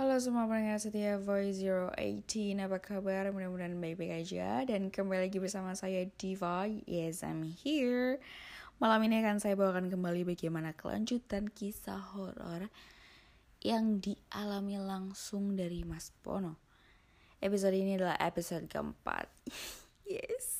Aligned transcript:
Halo 0.00 0.16
semua 0.16 0.48
pendengar 0.48 0.80
setia 0.80 1.20
Voice 1.20 1.60
018 1.60 2.56
Apa 2.56 2.80
kabar? 2.80 3.28
Mudah-mudahan 3.36 3.76
baik-baik 3.76 4.24
aja. 4.24 4.64
Dan 4.64 4.88
kembali 4.88 5.28
lagi 5.28 5.36
bersama 5.36 5.76
saya 5.76 6.08
Diva. 6.16 6.64
Yes, 6.88 7.20
I'm 7.20 7.44
here. 7.44 8.16
Malam 8.80 9.04
ini 9.04 9.20
akan 9.20 9.44
saya 9.44 9.60
bawakan 9.60 9.92
kembali 9.92 10.24
bagaimana 10.24 10.72
kelanjutan 10.72 11.52
kisah 11.52 12.00
horor 12.16 12.72
Yang 13.60 14.16
dialami 14.16 14.80
langsung 14.80 15.52
dari 15.52 15.84
Mas 15.84 16.16
Pono. 16.24 16.56
Episode 17.36 17.76
ini 17.76 18.00
adalah 18.00 18.16
episode 18.24 18.72
keempat. 18.72 19.28
Yes 20.08 20.59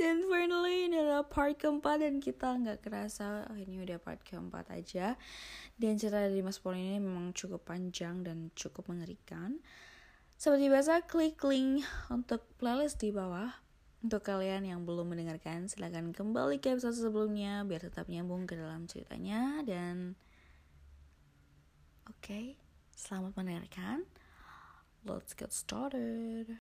dan 0.00 0.24
finally 0.24 0.88
ini 0.88 0.96
adalah 0.96 1.28
part 1.28 1.60
keempat 1.60 2.00
dan 2.00 2.24
kita 2.24 2.56
nggak 2.56 2.80
kerasa 2.80 3.44
oh, 3.52 3.58
ini 3.60 3.84
udah 3.84 4.00
part 4.00 4.24
keempat 4.24 4.72
aja. 4.72 5.20
Dan 5.76 6.00
cerita 6.00 6.24
dari 6.24 6.40
Mas 6.40 6.56
Paul 6.56 6.80
ini 6.80 6.96
memang 6.96 7.36
cukup 7.36 7.68
panjang 7.68 8.24
dan 8.24 8.48
cukup 8.56 8.88
mengerikan. 8.88 9.60
Seperti 10.40 10.72
biasa 10.72 11.04
klik 11.04 11.36
link 11.44 11.84
untuk 12.08 12.48
playlist 12.56 13.04
di 13.04 13.12
bawah. 13.12 13.52
Untuk 14.00 14.24
kalian 14.24 14.64
yang 14.64 14.88
belum 14.88 15.12
mendengarkan 15.12 15.68
silahkan 15.68 16.16
kembali 16.16 16.56
ke 16.64 16.72
episode 16.72 16.96
sebelumnya 16.96 17.68
biar 17.68 17.84
tetap 17.84 18.08
nyambung 18.08 18.48
ke 18.48 18.56
dalam 18.56 18.88
ceritanya 18.88 19.60
dan 19.68 20.16
oke 22.08 22.24
okay, 22.24 22.56
selamat 22.96 23.36
mendengarkan. 23.36 24.08
Let's 25.04 25.36
get 25.36 25.52
started. 25.52 26.59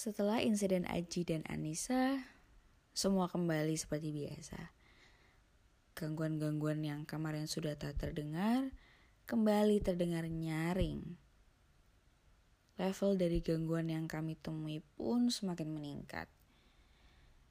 Setelah 0.00 0.40
insiden 0.40 0.88
Aji 0.88 1.28
dan 1.28 1.44
Anissa, 1.44 2.24
semua 2.96 3.28
kembali 3.28 3.76
seperti 3.76 4.08
biasa. 4.16 4.72
Gangguan-gangguan 5.92 6.80
yang 6.80 7.04
kemarin 7.04 7.44
sudah 7.44 7.76
tak 7.76 8.00
terdengar, 8.00 8.72
kembali 9.28 9.76
terdengar 9.84 10.24
nyaring. 10.24 11.04
Level 12.80 13.20
dari 13.20 13.44
gangguan 13.44 13.92
yang 13.92 14.08
kami 14.08 14.40
temui 14.40 14.80
pun 14.80 15.28
semakin 15.28 15.68
meningkat. 15.68 16.32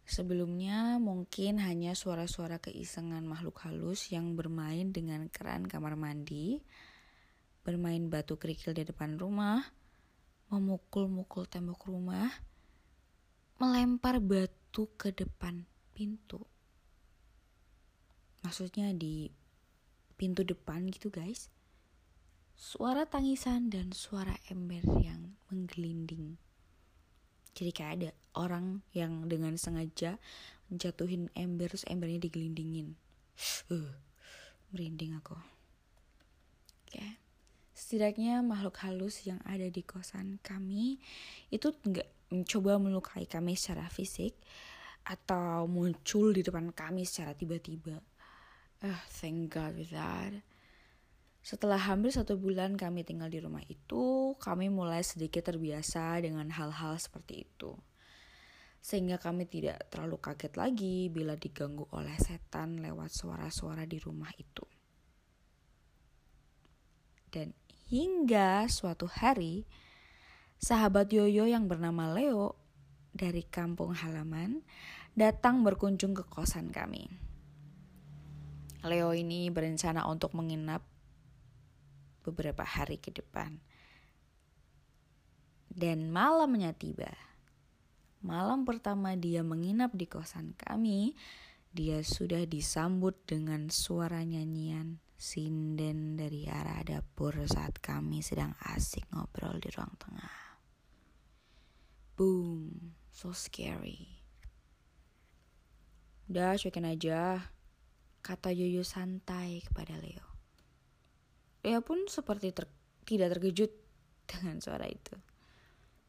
Sebelumnya 0.10 0.98
mungkin 0.98 1.62
hanya 1.62 1.94
suara-suara 1.94 2.58
keisengan 2.58 3.30
makhluk 3.30 3.62
halus 3.62 4.10
yang 4.10 4.34
bermain 4.34 4.90
dengan 4.90 5.30
keran 5.30 5.70
kamar 5.70 5.94
mandi, 5.94 6.66
bermain 7.62 8.10
batu 8.10 8.42
kerikil 8.42 8.74
di 8.74 8.90
depan 8.90 9.22
rumah, 9.22 9.62
memukul-mukul 10.50 11.46
tembok 11.46 11.86
rumah, 11.86 12.30
melempar 13.62 14.18
batu 14.18 14.90
ke 14.98 15.14
depan 15.14 15.66
pintu. 15.94 16.42
Maksudnya 18.42 18.90
di 18.98 19.30
pintu 20.18 20.42
depan 20.42 20.90
gitu 20.90 21.14
guys. 21.14 21.54
Suara 22.60 23.08
tangisan 23.08 23.72
dan 23.72 23.96
suara 23.96 24.36
ember 24.52 24.84
yang 25.00 25.38
menggelinding. 25.48 26.36
Jadi 27.56 27.72
kayak 27.72 27.94
ada 27.96 28.12
orang 28.36 28.84
yang 28.92 29.32
dengan 29.32 29.56
sengaja 29.56 30.20
menjatuhin 30.68 31.32
ember 31.38 31.72
terus 31.72 31.88
embernya 31.88 32.28
digelindingin. 32.28 33.00
Uh, 33.72 33.96
merinding 34.76 35.16
aku. 35.16 35.40
Oke. 36.90 37.00
Okay 37.00 37.29
setidaknya 37.80 38.44
makhluk 38.44 38.76
halus 38.84 39.24
yang 39.24 39.40
ada 39.48 39.72
di 39.72 39.80
kosan 39.88 40.36
kami 40.44 41.00
itu 41.48 41.72
nggak 41.72 42.36
mencoba 42.36 42.76
melukai 42.76 43.24
kami 43.24 43.56
secara 43.56 43.88
fisik 43.88 44.36
atau 45.08 45.64
muncul 45.66 46.36
di 46.36 46.44
depan 46.44 46.76
kami 46.76 47.08
secara 47.08 47.32
tiba-tiba. 47.32 47.98
uh, 48.84 49.02
thank 49.24 49.56
God 49.56 49.80
with 49.80 49.96
that. 49.96 50.44
Setelah 51.40 51.80
hampir 51.80 52.12
satu 52.12 52.36
bulan 52.36 52.76
kami 52.76 53.08
tinggal 53.08 53.32
di 53.32 53.40
rumah 53.40 53.64
itu, 53.72 54.36
kami 54.44 54.68
mulai 54.68 55.02
sedikit 55.02 55.48
terbiasa 55.48 56.20
dengan 56.20 56.52
hal-hal 56.52 57.00
seperti 57.00 57.48
itu. 57.48 57.74
Sehingga 58.84 59.18
kami 59.18 59.48
tidak 59.48 59.88
terlalu 59.88 60.20
kaget 60.20 60.54
lagi 60.60 61.08
bila 61.08 61.40
diganggu 61.40 61.88
oleh 61.96 62.16
setan 62.20 62.84
lewat 62.84 63.10
suara-suara 63.12 63.88
di 63.88 63.98
rumah 64.04 64.30
itu. 64.36 64.68
Dan 67.30 67.54
Hingga 67.90 68.70
suatu 68.70 69.10
hari, 69.10 69.66
sahabat 70.62 71.10
Yoyo 71.10 71.50
yang 71.50 71.66
bernama 71.66 72.14
Leo 72.14 72.54
dari 73.10 73.42
kampung 73.42 73.98
halaman 73.98 74.62
datang 75.18 75.66
berkunjung 75.66 76.14
ke 76.14 76.22
kosan 76.30 76.70
kami. 76.70 77.10
Leo 78.86 79.10
ini 79.18 79.50
berencana 79.50 80.06
untuk 80.06 80.38
menginap 80.38 80.86
beberapa 82.22 82.62
hari 82.62 83.02
ke 83.02 83.10
depan. 83.10 83.58
Dan 85.66 86.14
malamnya 86.14 86.78
tiba. 86.78 87.10
Malam 88.22 88.70
pertama 88.70 89.18
dia 89.18 89.42
menginap 89.42 89.98
di 89.98 90.06
kosan 90.06 90.54
kami, 90.54 91.18
dia 91.74 92.06
sudah 92.06 92.46
disambut 92.46 93.18
dengan 93.26 93.74
suara 93.74 94.22
nyanyian 94.22 95.02
sinden 95.20 96.16
dari 96.16 96.48
arah 96.48 96.80
dapur 96.80 97.36
saat 97.44 97.76
kami 97.84 98.24
sedang 98.24 98.56
asik 98.72 99.04
ngobrol 99.12 99.60
di 99.60 99.68
ruang 99.68 99.92
tengah. 100.00 100.56
Boom, 102.16 102.96
so 103.12 103.36
scary. 103.36 104.24
Udah 106.32 106.56
cuekin 106.56 106.88
aja, 106.88 107.52
kata 108.24 108.56
Yoyo 108.56 108.88
santai 108.88 109.60
kepada 109.60 110.00
Leo. 110.00 110.24
Leo 111.68 111.84
pun 111.84 112.08
seperti 112.08 112.56
ter 112.56 112.72
tidak 113.04 113.36
terkejut 113.36 113.76
dengan 114.32 114.64
suara 114.64 114.88
itu. 114.88 115.20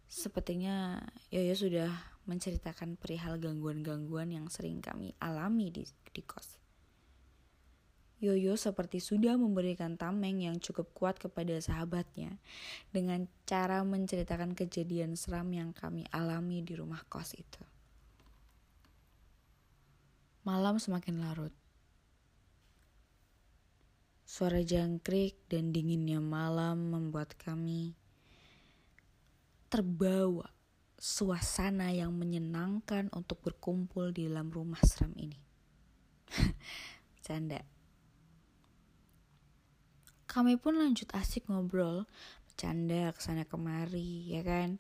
Sepertinya 0.06 1.03
Yoyo 1.34 1.59
sudah 1.59 1.91
menceritakan 2.31 2.94
perihal 2.94 3.42
gangguan-gangguan 3.42 4.31
yang 4.31 4.47
sering 4.47 4.78
kami 4.78 5.19
alami 5.19 5.75
di, 5.75 5.82
di 6.15 6.22
kos. 6.22 6.59
Yoyo 8.21 8.53
seperti 8.61 9.01
sudah 9.01 9.41
memberikan 9.41 9.97
tameng 9.97 10.45
yang 10.45 10.61
cukup 10.61 10.93
kuat 10.93 11.17
kepada 11.17 11.57
sahabatnya 11.57 12.37
dengan 12.93 13.25
cara 13.49 13.81
menceritakan 13.81 14.53
kejadian 14.53 15.17
seram 15.17 15.49
yang 15.57 15.73
kami 15.73 16.05
alami 16.13 16.61
di 16.61 16.77
rumah 16.77 17.01
kos 17.09 17.33
itu. 17.33 17.65
Malam 20.45 20.77
semakin 20.77 21.17
larut. 21.25 21.55
Suara 24.29 24.61
jangkrik 24.61 25.49
dan 25.49 25.73
dinginnya 25.73 26.21
malam 26.21 26.93
membuat 26.93 27.33
kami 27.41 27.97
terbawa 29.73 30.53
suasana 31.01 31.89
yang 31.89 32.13
menyenangkan 32.13 33.09
untuk 33.17 33.41
berkumpul 33.41 34.13
di 34.13 34.29
dalam 34.29 34.53
rumah 34.53 34.85
seram 34.85 35.17
ini. 35.17 35.41
Canda. 37.25 37.80
Kami 40.31 40.55
pun 40.55 40.79
lanjut 40.79 41.11
asik 41.11 41.51
ngobrol, 41.51 42.07
bercanda 42.47 43.11
ke 43.11 43.19
sana 43.19 43.43
kemari, 43.43 44.31
ya 44.31 44.47
kan? 44.47 44.79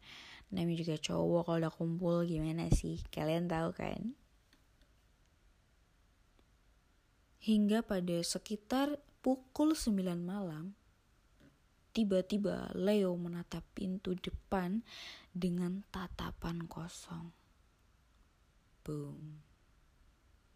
Namanya 0.54 0.86
juga 0.86 0.94
cowok 1.10 1.42
kalau 1.42 1.58
udah 1.58 1.74
kumpul 1.74 2.16
gimana 2.22 2.70
sih? 2.70 3.02
Kalian 3.10 3.50
tahu 3.50 3.74
kan? 3.74 4.14
Hingga 7.42 7.82
pada 7.82 8.22
sekitar 8.22 9.02
pukul 9.26 9.74
9 9.74 10.22
malam, 10.22 10.78
tiba-tiba 11.90 12.70
Leo 12.78 13.18
menatap 13.18 13.66
pintu 13.74 14.14
depan 14.14 14.86
dengan 15.34 15.82
tatapan 15.90 16.70
kosong. 16.70 17.34
Boom. 18.86 19.42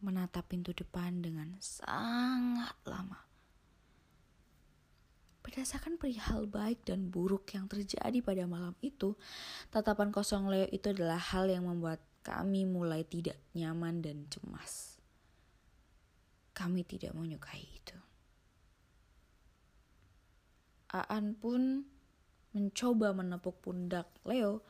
Menatap 0.06 0.46
pintu 0.46 0.70
depan 0.70 1.18
dengan 1.18 1.58
sangat 1.58 2.78
lama. 2.86 3.33
Berdasarkan 5.44 6.00
perihal 6.00 6.48
baik 6.48 6.88
dan 6.88 7.12
buruk 7.12 7.52
yang 7.52 7.68
terjadi 7.68 8.24
pada 8.24 8.48
malam 8.48 8.72
itu, 8.80 9.12
tatapan 9.68 10.08
kosong 10.08 10.48
Leo 10.48 10.64
itu 10.72 10.88
adalah 10.88 11.20
hal 11.20 11.52
yang 11.52 11.68
membuat 11.68 12.00
kami 12.24 12.64
mulai 12.64 13.04
tidak 13.04 13.36
nyaman 13.52 14.00
dan 14.00 14.24
cemas. 14.32 14.96
Kami 16.56 16.80
tidak 16.88 17.12
menyukai 17.12 17.60
itu. 17.60 17.98
Aan 20.88 21.36
pun 21.36 21.84
mencoba 22.56 23.12
menepuk 23.12 23.60
pundak 23.60 24.08
Leo, 24.24 24.64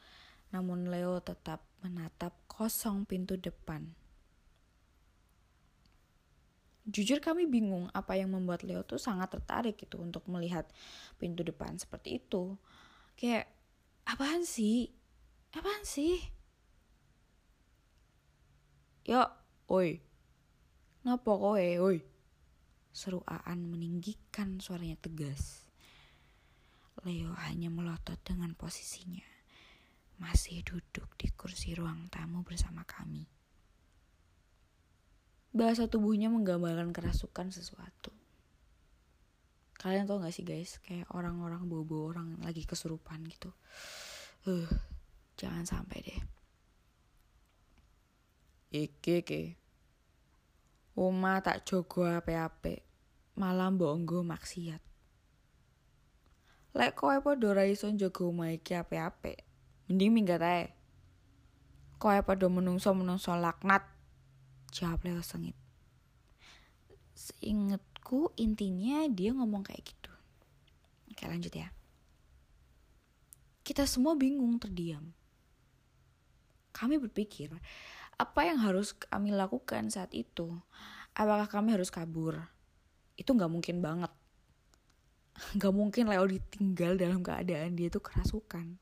namun 0.51 0.91
Leo 0.91 1.23
tetap 1.23 1.63
menatap 1.87 2.35
kosong 2.51 3.07
pintu 3.07 3.39
depan 3.39 3.95
jujur 6.85 7.21
kami 7.21 7.49
bingung 7.49 7.89
apa 7.97 8.17
yang 8.21 8.37
membuat 8.37 8.61
Leo 8.61 8.85
tuh 8.85 9.01
sangat 9.01 9.33
tertarik 9.33 9.81
gitu 9.81 10.01
untuk 10.01 10.29
melihat 10.29 10.69
pintu 11.17 11.41
depan 11.41 11.81
seperti 11.81 12.21
itu. 12.21 12.61
Kayak 13.17 13.49
apaan 14.05 14.45
sih? 14.45 14.93
Apaan 15.57 15.85
sih? 15.87 16.21
Ya, 19.05 19.33
oi. 19.69 20.01
Ngapa 21.05 21.33
kowe, 21.37 21.61
oi? 21.61 21.99
Seru 22.95 23.21
Aan 23.29 23.69
meninggikan 23.69 24.63
suaranya 24.63 24.97
tegas. 24.97 25.69
Leo 27.05 27.37
hanya 27.45 27.69
melotot 27.69 28.17
dengan 28.25 28.57
posisinya. 28.57 29.27
Masih 30.23 30.65
duduk 30.65 31.13
di 31.21 31.29
kursi 31.35 31.77
ruang 31.77 32.09
tamu 32.09 32.41
bersama 32.47 32.87
kami. 32.89 33.34
Bahasa 35.55 35.87
tubuhnya 35.87 36.27
menggambarkan 36.35 36.91
kerasukan 36.91 37.55
sesuatu. 37.55 38.11
Kalian 39.79 40.11
tau 40.11 40.19
gak 40.19 40.35
sih 40.35 40.43
guys, 40.43 40.83
kayak 40.83 41.07
orang-orang 41.15 41.63
bobo 41.71 42.11
orang 42.11 42.43
lagi 42.43 42.67
kesurupan 42.67 43.23
gitu. 43.31 43.55
Uh, 44.51 44.67
jangan 45.39 45.63
sampai 45.63 46.03
deh. 46.03 46.21
Iki 48.75 49.15
iki. 49.23 49.43
Oma 50.99 51.39
tak 51.39 51.63
jogo 51.63 52.03
ape-ape. 52.03 52.83
Malah 53.39 53.71
mbok 53.71 54.03
maksiat. 54.27 54.83
Lek 56.75 56.99
kowe 56.99 57.15
padha 57.23 57.55
ora 57.55 57.63
njaga 57.71 58.23
omah 58.27 58.51
iki 58.51 58.75
ape-ape. 58.75 59.47
Mending 59.87 60.11
minggat 60.11 60.43
ae. 60.43 60.75
Kowe 62.03 62.19
padha 62.27 62.51
menungso-menungso 62.51 63.31
laknat. 63.39 63.94
Jawab 64.75 65.07
Leo 65.07 65.23
sengit. 65.23 65.55
Seingetku 67.15 68.35
intinya 68.35 69.07
dia 69.07 69.31
ngomong 69.31 69.63
kayak 69.63 69.87
gitu. 69.87 70.11
Oke 71.15 71.31
lanjut 71.31 71.55
ya. 71.55 71.71
Kita 73.63 73.87
semua 73.87 74.19
bingung 74.19 74.59
terdiam. 74.59 75.15
Kami 76.75 76.99
berpikir, 76.99 77.55
apa 78.19 78.41
yang 78.43 78.59
harus 78.59 78.99
kami 78.99 79.31
lakukan 79.31 79.95
saat 79.95 80.11
itu? 80.11 80.51
Apakah 81.15 81.47
kami 81.47 81.71
harus 81.79 81.95
kabur? 81.95 82.43
Itu 83.15 83.31
nggak 83.39 83.53
mungkin 83.55 83.79
banget. 83.79 84.11
Nggak 85.59 85.75
mungkin 85.75 86.05
Leo 86.11 86.27
ditinggal 86.31 86.95
dalam 86.95 87.23
keadaan 87.23 87.75
dia 87.75 87.91
itu 87.91 87.99
kerasukan. 87.99 88.79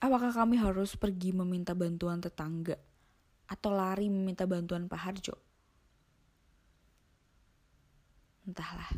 Apakah 0.00 0.32
kami 0.32 0.60
harus 0.60 0.96
pergi 0.96 1.32
meminta 1.36 1.72
bantuan 1.72 2.20
tetangga? 2.20 2.76
Atau 3.46 3.74
lari 3.74 4.10
meminta 4.10 4.44
bantuan 4.44 4.90
Pak 4.90 5.00
Harjo? 5.00 5.36
Entahlah. 8.46 8.90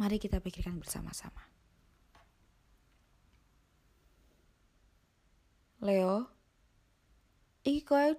Mari 0.00 0.16
kita 0.16 0.40
pikirkan 0.40 0.80
bersama-sama. 0.80 1.44
Leo, 5.80 6.28
iki 7.64 7.80
kowe? 7.84 8.12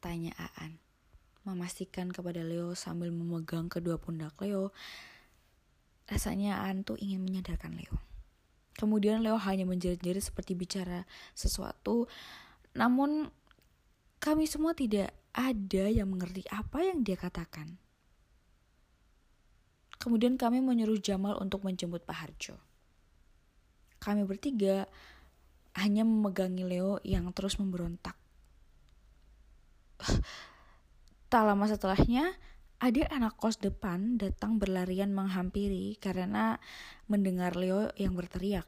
Tanya 0.00 0.32
Aan. 0.36 0.76
Memastikan 1.48 2.12
kepada 2.12 2.44
Leo 2.44 2.76
sambil 2.76 3.08
memegang 3.08 3.72
kedua 3.72 3.96
pundak 3.96 4.36
Leo. 4.44 4.76
Rasanya 6.04 6.64
Aan 6.64 6.84
tuh 6.84 7.00
ingin 7.00 7.24
menyadarkan 7.24 7.72
Leo. 7.76 7.96
Kemudian 8.76 9.24
Leo 9.24 9.40
hanya 9.40 9.64
menjerit-jerit 9.64 10.20
seperti 10.20 10.52
bicara 10.52 11.08
sesuatu. 11.32 12.06
Namun 12.76 13.30
kami 14.18 14.44
semua 14.50 14.74
tidak 14.74 15.14
ada 15.32 15.84
yang 15.86 16.10
mengerti 16.10 16.42
apa 16.50 16.82
yang 16.82 17.06
dia 17.06 17.14
katakan. 17.14 17.78
Kemudian 19.98 20.38
kami 20.38 20.62
menyuruh 20.62 20.98
Jamal 21.02 21.38
untuk 21.42 21.66
menjemput 21.66 22.06
Pak 22.06 22.18
Harjo. 22.18 22.56
Kami 23.98 24.22
bertiga 24.22 24.86
hanya 25.74 26.06
memegangi 26.06 26.62
Leo 26.66 27.02
yang 27.02 27.30
terus 27.34 27.58
memberontak. 27.58 28.14
Tak 31.28 31.44
lama 31.44 31.68
setelahnya, 31.68 32.32
ada 32.80 33.04
anak 33.12 33.36
kos 33.36 33.60
depan 33.60 34.16
datang 34.16 34.56
berlarian 34.56 35.12
menghampiri 35.12 36.00
karena 36.00 36.56
mendengar 37.04 37.52
Leo 37.52 37.92
yang 38.00 38.16
berteriak. 38.16 38.64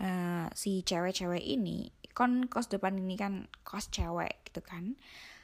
Uh, 0.00 0.48
si 0.56 0.82
cewek-cewek 0.82 1.42
ini, 1.42 1.92
kon 2.12 2.48
kos 2.48 2.68
depan 2.68 2.96
ini 2.98 3.14
kan 3.16 3.48
kos 3.62 3.88
cewek 3.92 4.48
gitu 4.48 4.60
kan. 4.64 4.96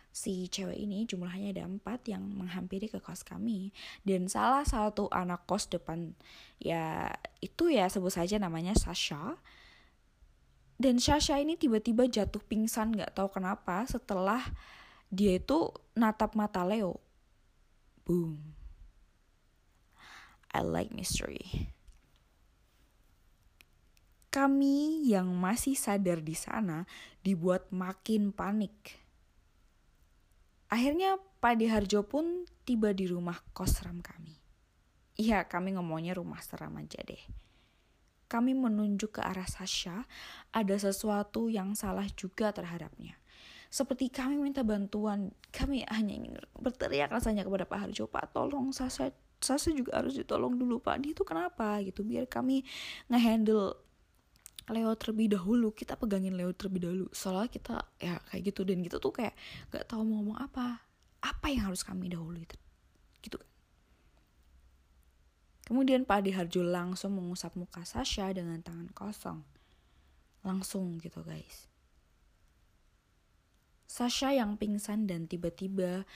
Si 0.09 0.49
cewek 0.51 0.75
ini 0.75 1.05
jumlahnya 1.05 1.55
ada 1.55 1.65
empat 1.69 2.09
yang 2.11 2.25
menghampiri 2.25 2.89
ke 2.91 2.99
kos 2.99 3.23
kami. 3.23 3.71
Dan 4.03 4.27
salah 4.27 4.65
satu 4.65 5.07
anak 5.13 5.47
kos 5.47 5.71
depan, 5.71 6.17
ya 6.59 7.13
itu 7.39 7.71
ya 7.71 7.87
sebut 7.87 8.11
saja 8.11 8.41
namanya 8.41 8.75
Sasha 8.75 9.39
dan 10.79 11.03
Sasha 11.03 11.43
ini 11.43 11.59
tiba-tiba 11.59 12.07
jatuh 12.07 12.39
pingsan 12.39 12.95
gak 12.95 13.19
tahu 13.19 13.35
kenapa 13.35 13.83
setelah 13.91 14.39
dia 15.11 15.43
itu 15.43 15.75
natap 15.99 16.39
mata 16.39 16.63
Leo. 16.63 17.03
Boom. 18.07 18.55
I 20.55 20.63
like 20.63 20.95
mystery. 20.95 21.75
Kami 24.29 25.09
yang 25.09 25.33
masih 25.33 25.73
sadar 25.73 26.21
di 26.21 26.37
sana 26.37 26.85
dibuat 27.25 27.73
makin 27.73 28.31
panik. 28.31 29.01
Akhirnya 30.69 31.17
Pak 31.41 31.65
Harjo 31.65 32.05
pun 32.05 32.45
tiba 32.69 32.93
di 32.93 33.09
rumah 33.09 33.41
kos 33.57 33.81
seram 33.81 34.05
kami. 34.05 34.37
Iya, 35.17 35.49
kami 35.49 35.75
ngomongnya 35.75 36.13
rumah 36.13 36.45
seram 36.45 36.77
aja 36.77 37.01
deh 37.01 37.49
kami 38.29 38.53
menunjuk 38.53 39.19
ke 39.19 39.21
arah 39.25 39.49
Sasha, 39.49 40.05
ada 40.53 40.77
sesuatu 40.77 41.49
yang 41.49 41.73
salah 41.73 42.05
juga 42.13 42.53
terhadapnya. 42.53 43.17
Seperti 43.73 44.13
kami 44.13 44.37
minta 44.37 44.61
bantuan, 44.61 45.33
kami 45.53 45.85
hanya 45.89 46.13
ingin 46.13 46.37
berteriak 46.57 47.09
rasanya 47.09 47.45
kepada 47.45 47.65
Pak 47.65 47.89
Harjo, 47.89 48.05
Pak 48.09 48.37
tolong 48.37 48.73
Sasha, 48.73 49.13
Sasha 49.41 49.73
juga 49.73 49.97
harus 49.97 50.17
ditolong 50.17 50.57
dulu 50.57 50.81
Pak, 50.81 51.01
dia 51.01 51.13
itu 51.17 51.25
kenapa 51.25 51.81
gitu, 51.81 52.05
biar 52.05 52.29
kami 52.29 52.65
ngehandle 53.09 53.77
Leo 54.73 54.93
terlebih 54.97 55.37
dahulu, 55.37 55.73
kita 55.73 55.97
pegangin 55.97 56.37
Leo 56.37 56.53
terlebih 56.53 56.81
dahulu. 56.85 57.07
Soalnya 57.13 57.49
kita 57.49 57.77
ya 58.01 58.21
kayak 58.29 58.43
gitu 58.53 58.65
dan 58.69 58.85
kita 58.85 58.97
tuh 59.01 59.13
kayak 59.13 59.35
gak 59.73 59.89
tahu 59.89 60.05
mau 60.05 60.21
ngomong 60.21 60.39
apa, 60.39 60.85
apa 61.25 61.47
yang 61.51 61.73
harus 61.73 61.83
kami 61.83 62.13
dahulu 62.13 62.39
itu, 62.39 62.57
gitu 63.25 63.37
kan. 63.41 63.51
Kemudian 65.69 66.09
Pak 66.09 66.25
Adi 66.25 66.33
Harjo 66.33 66.65
langsung 66.65 67.21
mengusap 67.21 67.53
muka 67.53 67.85
Sasha 67.85 68.33
dengan 68.33 68.65
tangan 68.65 68.89
kosong. 68.97 69.45
Langsung 70.41 70.97
gitu 70.97 71.21
guys. 71.21 71.69
Sasha 73.85 74.33
yang 74.33 74.57
pingsan 74.57 75.05
dan 75.05 75.29
tiba-tiba 75.29 76.09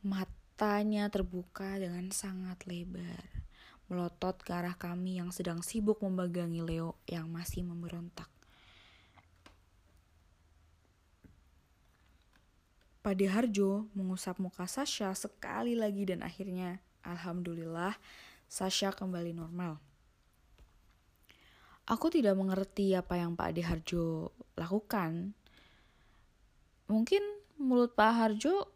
matanya 0.00 1.12
terbuka 1.12 1.76
dengan 1.76 2.08
sangat 2.12 2.64
lebar. 2.64 3.28
Melotot 3.90 4.38
ke 4.38 4.54
arah 4.54 4.78
kami 4.78 5.18
yang 5.18 5.34
sedang 5.34 5.66
sibuk 5.66 5.98
memegangi 5.98 6.62
Leo 6.62 6.94
yang 7.10 7.26
masih 7.26 7.66
memberontak. 7.66 8.30
Pade 13.02 13.26
Harjo 13.26 13.90
mengusap 13.98 14.38
muka 14.38 14.70
Sasha 14.70 15.10
sekali 15.18 15.74
lagi 15.74 16.06
dan 16.06 16.22
akhirnya, 16.22 16.78
Alhamdulillah, 17.02 17.98
Sasha 18.46 18.94
kembali 18.94 19.34
normal. 19.34 19.82
Aku 21.90 22.06
tidak 22.06 22.38
mengerti 22.38 22.94
apa 22.94 23.18
yang 23.18 23.34
Pak 23.34 23.50
Ade 23.50 23.66
Harjo 23.66 24.30
lakukan. 24.54 25.34
Mungkin 26.86 27.24
mulut 27.58 27.98
Pak 27.98 28.12
Harjo 28.14 28.70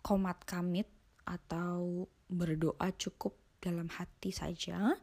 komat 0.00 0.40
kamit 0.48 0.88
atau 1.28 2.08
berdoa 2.32 2.88
cukup 2.96 3.36
dalam 3.64 3.88
hati 3.88 4.28
saja. 4.28 5.00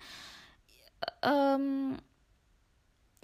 Um, 1.25 1.97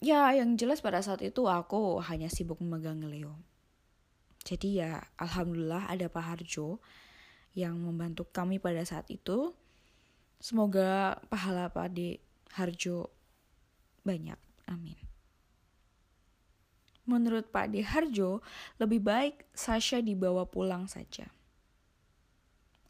ya, 0.02 0.34
yang 0.34 0.58
jelas 0.58 0.82
pada 0.82 1.06
saat 1.06 1.22
itu 1.22 1.46
aku 1.46 2.02
hanya 2.10 2.34
sibuk 2.34 2.58
memegang 2.58 3.06
Leo. 3.06 3.38
Jadi 4.42 4.82
ya, 4.82 5.06
alhamdulillah 5.22 5.94
ada 5.94 6.10
Pak 6.10 6.26
Harjo 6.26 6.82
yang 7.54 7.78
membantu 7.78 8.26
kami 8.34 8.58
pada 8.58 8.82
saat 8.82 9.06
itu 9.14 9.54
Semoga 10.38 11.18
pahala 11.34 11.74
Pak 11.74 11.90
Ade 11.94 12.22
Harjo 12.54 13.10
banyak. 14.06 14.38
Amin. 14.70 14.98
Menurut 17.10 17.50
Pak 17.50 17.72
Ade 17.72 17.82
Harjo, 17.82 18.46
lebih 18.78 19.02
baik 19.02 19.50
Sasha 19.58 20.04
dibawa 20.04 20.46
pulang 20.46 20.86
saja. 20.86 21.26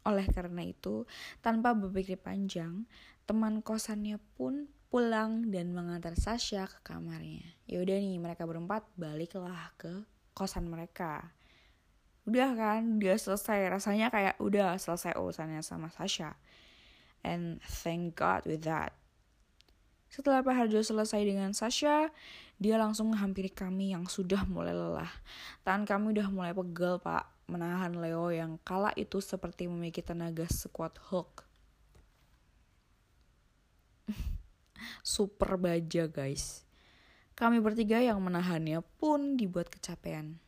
Oleh 0.07 0.23
karena 0.31 0.63
itu, 0.63 1.03
tanpa 1.43 1.75
berpikir 1.75 2.15
panjang, 2.15 2.87
teman 3.27 3.59
kosannya 3.59 4.23
pun 4.39 4.71
pulang 4.87 5.51
dan 5.51 5.75
mengantar 5.75 6.15
Sasha 6.15 6.63
ke 6.63 6.79
kamarnya. 6.87 7.43
Ya 7.67 7.83
udah 7.83 7.99
nih, 7.99 8.15
mereka 8.15 8.47
berempat 8.47 8.87
baliklah 8.95 9.75
ke 9.75 10.07
kosan 10.31 10.71
mereka. 10.71 11.35
Udah 12.23 12.55
kan, 12.55 13.03
udah 13.03 13.19
selesai. 13.19 13.67
Rasanya 13.67 14.07
kayak 14.07 14.39
udah 14.39 14.79
selesai 14.79 15.19
urusannya 15.19 15.59
sama 15.59 15.91
Sasha. 15.91 16.39
And 17.27 17.59
thank 17.59 18.15
God 18.15 18.47
with 18.47 18.63
that. 18.63 18.95
Setelah 20.07 20.39
Pak 20.39 20.55
Harjo 20.55 20.79
selesai 20.79 21.19
dengan 21.27 21.51
Sasha, 21.51 22.07
dia 22.55 22.79
langsung 22.79 23.11
menghampiri 23.11 23.51
kami 23.51 23.91
yang 23.91 24.07
sudah 24.07 24.47
mulai 24.47 24.71
lelah. 24.71 25.11
Tangan 25.67 25.83
kami 25.83 26.15
udah 26.15 26.27
mulai 26.31 26.55
pegel, 26.55 26.95
Pak, 27.03 27.36
menahan 27.47 27.95
Leo 27.95 28.27
yang 28.29 28.59
kala 28.61 28.91
itu 28.99 29.23
seperti 29.23 29.71
memiliki 29.71 30.03
tenaga 30.03 30.45
sekuat 30.51 30.99
Hulk. 31.09 31.47
Super 35.03 35.55
baja 35.55 36.11
guys. 36.11 36.67
Kami 37.37 37.63
bertiga 37.63 38.03
yang 38.03 38.19
menahannya 38.19 38.83
pun 38.99 39.39
dibuat 39.39 39.71
kecapean. 39.71 40.43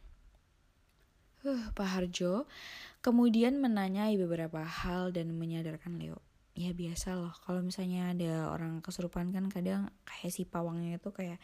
Huh, 1.40 1.72
Pak 1.72 1.88
Harjo 1.88 2.52
kemudian 3.00 3.64
menanyai 3.64 4.20
beberapa 4.20 4.60
hal 4.60 5.16
dan 5.16 5.32
menyadarkan 5.40 5.96
Leo. 5.96 6.20
Ya 6.52 6.76
biasa 6.76 7.16
loh, 7.16 7.32
kalau 7.48 7.64
misalnya 7.64 8.12
ada 8.12 8.52
orang 8.52 8.84
kesurupan 8.84 9.32
kan 9.32 9.48
kadang 9.48 9.88
kayak 10.04 10.36
si 10.36 10.44
pawangnya 10.44 11.00
itu 11.00 11.08
kayak 11.16 11.40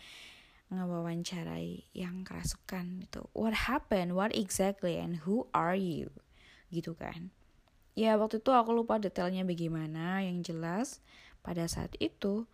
ngewawancarai 0.73 1.91
yang 1.93 2.25
kerasukan 2.25 3.05
itu. 3.05 3.21
What 3.37 3.69
happened? 3.69 4.17
What 4.17 4.33
exactly? 4.33 4.97
And 4.97 5.21
who 5.25 5.45
are 5.53 5.77
you? 5.77 6.09
Gitu 6.73 6.97
kan. 6.97 7.29
Ya 7.95 8.17
waktu 8.19 8.43
itu 8.43 8.51
aku 8.51 8.73
lupa 8.73 8.97
detailnya 8.97 9.45
bagaimana. 9.45 10.25
Yang 10.25 10.53
jelas 10.53 10.87
pada 11.45 11.69
saat 11.69 11.93
itu 12.01 12.49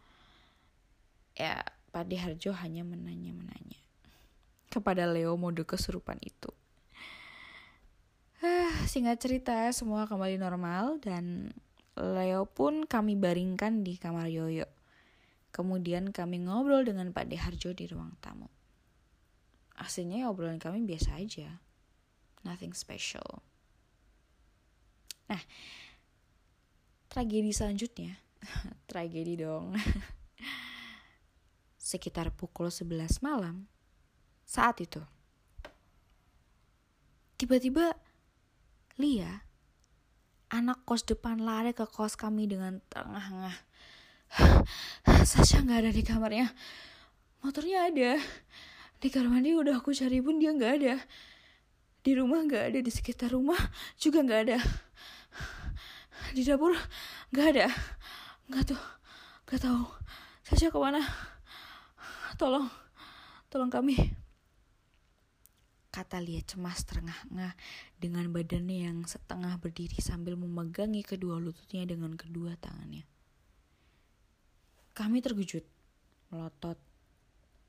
ya 1.36 1.63
Pak 1.91 2.08
Harjo 2.08 2.56
hanya 2.56 2.88
menanya-menanya 2.88 3.80
kepada 4.72 5.03
Leo 5.03 5.36
mode 5.36 5.68
kesurupan 5.68 6.15
itu. 6.24 6.48
Uh, 8.41 8.74
singkat 8.89 9.22
cerita, 9.22 9.70
semua 9.75 10.10
kembali 10.10 10.39
normal 10.39 10.98
dan 11.03 11.53
Leo 11.94 12.48
pun 12.48 12.88
kami 12.88 13.20
baringkan 13.20 13.84
di 13.84 14.00
kamar 14.00 14.32
Yoyo. 14.32 14.65
Kemudian 15.51 16.15
kami 16.15 16.48
ngobrol 16.48 16.88
dengan 16.88 17.12
Pak 17.12 17.27
Harjo 17.36 17.75
di 17.75 17.86
ruang 17.91 18.15
tamu. 18.24 18.48
Aslinya 19.75 20.31
obrolan 20.31 20.62
kami 20.62 20.84
biasa 20.88 21.20
aja. 21.20 21.60
Nothing 22.48 22.72
special. 22.72 23.43
Nah, 25.27 25.43
tragedi 27.12 27.51
selanjutnya. 27.51 28.15
tragedi 28.89 29.39
dong. 29.39 29.75
sekitar 31.91 32.31
pukul 32.31 32.72
11 32.72 33.20
malam 33.20 33.67
saat 34.48 34.79
itu. 34.79 35.03
Tiba-tiba 37.36 37.91
Lia, 38.96 39.43
anak 40.53 40.86
kos 40.88 41.03
depan 41.03 41.41
lari 41.41 41.75
ke 41.75 41.84
kos 41.84 42.15
kami 42.15 42.48
dengan 42.48 42.79
tengah-tengah. 42.88 43.58
Sasha 45.31 45.59
nggak 45.63 45.79
ada 45.88 45.91
di 45.91 46.03
kamarnya. 46.03 46.47
Motornya 47.43 47.91
ada. 47.91 48.19
Di 49.01 49.09
kamar 49.09 49.33
mandi 49.33 49.57
udah 49.57 49.81
aku 49.81 49.91
cari 49.91 50.21
pun 50.21 50.38
dia 50.38 50.53
nggak 50.53 50.73
ada. 50.81 50.95
Di 52.01 52.11
rumah 52.17 52.41
nggak 52.45 52.63
ada, 52.73 52.79
di 52.81 52.91
sekitar 52.91 53.33
rumah 53.33 53.57
juga 53.97 54.21
nggak 54.23 54.41
ada. 54.47 54.57
Di 56.35 56.41
dapur 56.47 56.73
nggak 57.33 57.47
ada. 57.57 57.67
Nggak 58.47 58.63
tuh, 58.73 58.81
nggak 59.50 59.61
tahu. 59.61 59.83
Sasha 60.47 60.71
ke 60.71 60.79
mana? 60.79 61.01
tolong, 62.41 62.65
tolong 63.53 63.69
kami. 63.69 63.93
Kata 65.93 66.17
Lia 66.23 66.41
cemas 66.41 66.81
terengah-engah 66.88 67.53
dengan 68.00 68.31
badannya 68.33 68.89
yang 68.89 68.97
setengah 69.05 69.59
berdiri 69.61 70.00
sambil 70.01 70.39
memegangi 70.39 71.05
kedua 71.05 71.38
lututnya 71.38 71.85
dengan 71.85 72.17
kedua 72.17 72.57
tangannya. 72.57 73.11
Kami 74.91 75.24
terkejut, 75.24 75.63
melotot. 76.31 76.77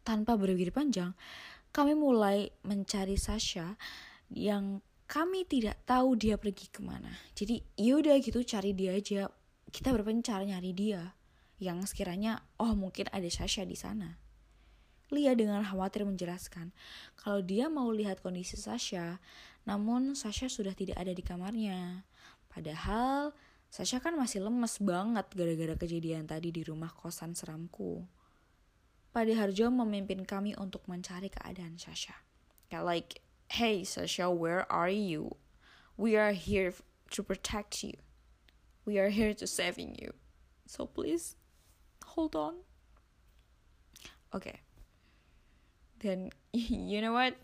Tanpa 0.02 0.34
berpikir 0.34 0.74
panjang, 0.74 1.14
kami 1.70 1.94
mulai 1.94 2.50
mencari 2.66 3.14
Sasha 3.14 3.78
yang 4.28 4.82
kami 5.06 5.44
tidak 5.44 5.84
tahu 5.84 6.16
dia 6.16 6.40
pergi 6.40 6.72
ke 6.72 6.80
mana. 6.80 7.12
Jadi 7.36 7.60
yaudah 7.76 8.16
gitu 8.18 8.40
cari 8.42 8.72
dia 8.72 8.96
aja. 8.96 9.28
Kita 9.68 9.92
berpencar 9.92 10.42
nyari 10.42 10.72
dia. 10.72 11.14
Yang 11.62 11.94
sekiranya, 11.94 12.42
oh 12.58 12.74
mungkin 12.74 13.06
ada 13.14 13.28
Sasha 13.30 13.62
di 13.62 13.78
sana. 13.78 14.18
Lia 15.12 15.36
dengan 15.36 15.60
khawatir 15.60 16.08
menjelaskan 16.08 16.72
kalau 17.20 17.44
dia 17.44 17.68
mau 17.68 17.92
lihat 17.92 18.24
kondisi 18.24 18.56
Sasha, 18.56 19.20
namun 19.68 20.16
Sasha 20.16 20.48
sudah 20.48 20.72
tidak 20.72 20.96
ada 20.96 21.12
di 21.12 21.20
kamarnya. 21.20 22.08
Padahal 22.48 23.36
Sasha 23.72 24.04
kan 24.04 24.12
masih 24.20 24.44
lemes 24.44 24.76
banget 24.84 25.32
gara-gara 25.32 25.72
kejadian 25.80 26.28
tadi 26.28 26.52
di 26.52 26.60
rumah 26.60 26.92
kosan 26.92 27.32
seramku. 27.32 28.04
Pade 29.16 29.32
Harjo 29.32 29.72
memimpin 29.72 30.28
kami 30.28 30.52
untuk 30.60 30.84
mencari 30.84 31.32
keadaan 31.32 31.80
Sasha. 31.80 32.12
Kayak 32.68 32.84
like, 32.84 33.10
hey 33.48 33.80
Sasha, 33.80 34.28
where 34.28 34.68
are 34.68 34.92
you? 34.92 35.40
We 35.96 36.20
are 36.20 36.36
here 36.36 36.76
to 37.16 37.24
protect 37.24 37.80
you. 37.80 37.96
We 38.84 39.00
are 39.00 39.08
here 39.08 39.32
to 39.32 39.48
saving 39.48 39.96
you. 39.96 40.12
So 40.68 40.84
please, 40.84 41.40
hold 42.12 42.36
on. 42.36 42.68
Oke. 44.36 44.52
Okay. 44.52 44.56
Dan 45.96 46.28
you 46.92 47.00
know 47.00 47.16
what? 47.16 47.40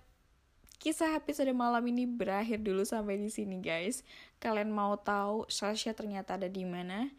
Kisah 0.79 1.17
episode 1.17 1.51
malam 1.57 1.89
ini 1.89 2.05
berakhir 2.07 2.61
dulu 2.61 2.85
sampai 2.85 3.17
di 3.17 3.33
sini 3.33 3.65
guys. 3.65 4.05
Kalian 4.39 4.71
mau 4.71 4.95
tahu 4.99 5.51
Sasha 5.51 5.91
ternyata 5.95 6.39
ada 6.39 6.47
di 6.47 6.63
mana? 6.63 7.11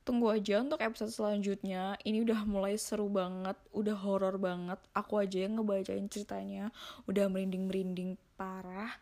Tunggu 0.00 0.32
aja 0.32 0.64
untuk 0.64 0.80
episode 0.80 1.12
selanjutnya. 1.12 1.98
Ini 2.02 2.24
udah 2.24 2.46
mulai 2.48 2.78
seru 2.80 3.10
banget, 3.12 3.58
udah 3.74 3.96
horor 4.00 4.40
banget. 4.40 4.80
Aku 4.96 5.20
aja 5.20 5.44
yang 5.44 5.60
ngebacain 5.60 6.08
ceritanya, 6.08 6.72
udah 7.04 7.28
merinding-merinding 7.28 8.16
parah. 8.38 8.96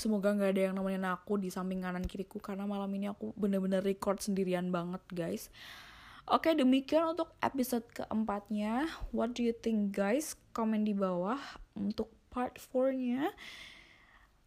Semoga 0.00 0.32
nggak 0.32 0.56
ada 0.56 0.62
yang 0.70 0.74
nemenin 0.78 1.04
aku 1.04 1.36
di 1.36 1.52
samping 1.52 1.84
kanan 1.84 2.08
kiriku 2.08 2.40
karena 2.40 2.64
malam 2.64 2.88
ini 2.96 3.12
aku 3.12 3.36
bener-bener 3.36 3.84
record 3.84 4.16
sendirian 4.22 4.72
banget 4.72 5.02
guys. 5.12 5.52
Oke, 6.30 6.54
demikian 6.54 7.18
untuk 7.18 7.34
episode 7.42 7.84
keempatnya. 7.92 8.86
What 9.10 9.34
do 9.34 9.42
you 9.42 9.52
think 9.52 9.92
guys? 9.92 10.38
Komen 10.54 10.86
di 10.86 10.94
bawah 10.94 11.36
untuk 11.74 12.08
part 12.30 12.56
4-nya. 12.56 13.34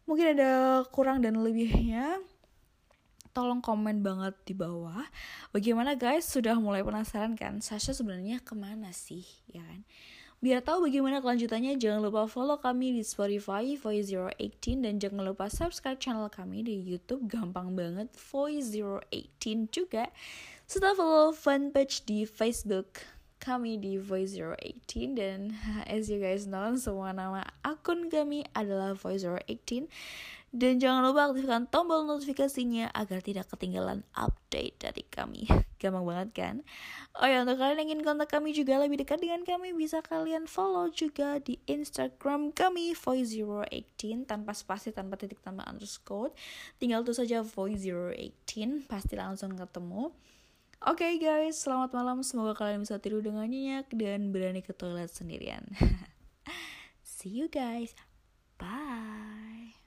Mungkin 0.06 0.38
ada 0.38 0.82
kurang 0.94 1.18
dan 1.20 1.42
lebihnya. 1.42 2.22
Tolong 3.34 3.60
komen 3.60 4.00
banget 4.00 4.32
di 4.48 4.54
bawah. 4.56 5.04
Bagaimana 5.52 5.92
guys? 5.98 6.24
Sudah 6.24 6.56
mulai 6.56 6.80
penasaran 6.80 7.36
kan? 7.36 7.60
Sasha 7.60 7.92
sebenarnya 7.92 8.40
ke 8.40 8.56
mana 8.56 8.94
sih? 8.94 9.26
Ya 9.50 9.60
kan? 9.66 9.84
Biar 10.36 10.60
tahu 10.60 10.86
bagaimana 10.86 11.24
kelanjutannya, 11.24 11.80
jangan 11.80 12.04
lupa 12.04 12.28
follow 12.28 12.60
kami 12.60 12.92
di 12.94 13.02
Spotify 13.02 13.72
Voice 13.74 14.12
018 14.12 14.84
dan 14.84 15.00
jangan 15.00 15.24
lupa 15.24 15.48
subscribe 15.48 15.96
channel 15.96 16.28
kami 16.28 16.60
di 16.60 16.76
YouTube. 16.76 17.24
Gampang 17.24 17.72
banget 17.72 18.12
Voice 18.30 18.70
018 18.70 19.72
juga. 19.72 20.12
Setelah 20.68 20.94
follow 20.94 21.28
fanpage 21.32 22.04
di 22.04 22.28
Facebook 22.28 23.00
kami 23.38 23.78
di 23.78 24.00
Voice 24.00 24.36
018 24.36 25.16
dan 25.16 25.54
as 25.88 26.08
you 26.08 26.18
guys 26.18 26.48
know 26.48 26.72
semua 26.76 27.12
nama 27.12 27.44
akun 27.64 28.08
kami 28.08 28.44
adalah 28.56 28.96
Voice 28.96 29.24
018 29.24 29.88
dan 30.56 30.80
jangan 30.80 31.04
lupa 31.04 31.28
aktifkan 31.28 31.68
tombol 31.68 32.08
notifikasinya 32.08 32.88
agar 32.96 33.20
tidak 33.20 33.44
ketinggalan 33.52 34.06
update 34.16 34.80
dari 34.80 35.04
kami. 35.04 35.44
Gampang 35.82 36.08
banget 36.08 36.28
kan? 36.32 36.54
Oh 37.18 37.28
ya, 37.28 37.44
untuk 37.44 37.60
kalian 37.60 37.84
yang 37.84 37.90
ingin 37.92 38.00
kontak 38.00 38.32
kami 38.32 38.56
juga 38.56 38.80
lebih 38.80 39.04
dekat 39.04 39.20
dengan 39.20 39.44
kami, 39.44 39.76
bisa 39.76 40.00
kalian 40.00 40.48
follow 40.48 40.88
juga 40.88 41.42
di 41.44 41.60
Instagram 41.68 42.56
kami, 42.56 42.96
Voice018, 42.96 44.24
tanpa 44.24 44.56
spasi, 44.56 44.96
tanpa 44.96 45.20
titik, 45.20 45.44
tanpa 45.44 45.68
underscore. 45.68 46.32
Tinggal 46.80 47.04
tuh 47.04 47.12
saja 47.12 47.44
Voice018, 47.44 48.88
pasti 48.88 49.12
langsung 49.12 49.52
ketemu. 49.60 50.14
Oke 50.84 51.08
okay 51.08 51.14
guys, 51.16 51.64
selamat 51.64 51.96
malam. 51.96 52.20
Semoga 52.20 52.52
kalian 52.52 52.84
bisa 52.84 53.00
tidur 53.00 53.24
dengan 53.24 53.48
nyenyak 53.48 53.88
dan 53.96 54.28
berani 54.28 54.60
ke 54.60 54.76
toilet 54.76 55.08
sendirian. 55.08 55.64
See 57.16 57.32
you 57.32 57.48
guys. 57.48 57.96
Bye. 58.60 59.85